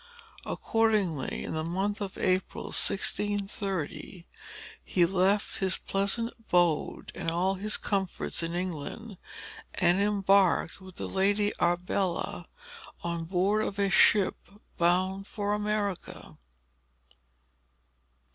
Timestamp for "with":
10.81-10.95